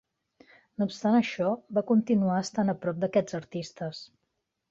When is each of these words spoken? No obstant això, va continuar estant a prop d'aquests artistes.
No 0.77 0.85
obstant 0.91 1.17
això, 1.17 1.49
va 1.79 1.83
continuar 1.91 2.39
estant 2.45 2.73
a 2.75 2.77
prop 2.87 3.05
d'aquests 3.05 3.39
artistes. 3.43 4.01